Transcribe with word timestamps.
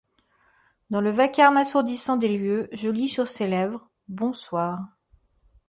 Dans 0.89 0.99
le 0.99 1.11
vacarme 1.11 1.57
assourdissant 1.57 2.17
des 2.17 2.35
lieux, 2.35 2.69
je 2.73 2.89
lis 2.89 3.07
sur 3.07 3.27
ses 3.27 3.47
lèvres:— 3.47 3.87
Bonsoir. 4.07 4.83